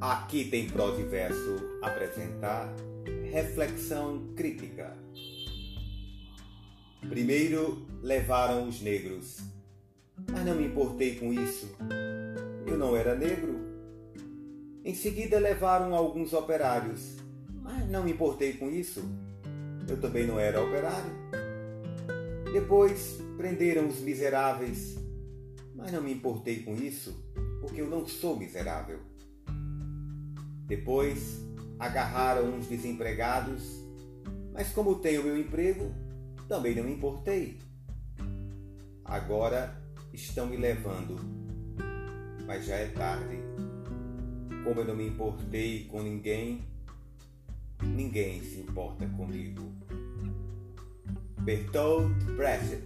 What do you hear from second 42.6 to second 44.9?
já é tarde. Como eu